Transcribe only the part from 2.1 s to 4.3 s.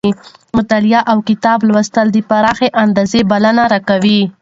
د پراخې اندازې بلنه راکوي.